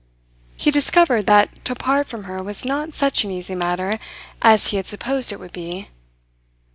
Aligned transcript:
He 0.57 0.71
discovered 0.71 1.27
that 1.27 1.63
to 1.63 1.75
part 1.75 2.07
from 2.07 2.23
her 2.23 2.41
was 2.41 2.65
not 2.65 2.95
such 2.95 3.23
an 3.23 3.29
easy 3.29 3.53
matter 3.53 3.99
as 4.41 4.69
he 4.69 4.77
had 4.77 4.87
supposed 4.87 5.31
it 5.31 5.39
would 5.39 5.53
be. 5.53 5.89